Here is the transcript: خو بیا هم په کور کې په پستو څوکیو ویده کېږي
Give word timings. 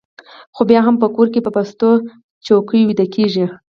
خو 0.55 0.61
بیا 0.69 0.79
هم 0.85 0.95
په 1.01 1.07
کور 1.15 1.27
کې 1.33 1.39
په 1.45 1.51
پستو 1.55 1.91
څوکیو 2.45 2.87
ویده 2.87 3.05
کېږي 3.15 3.45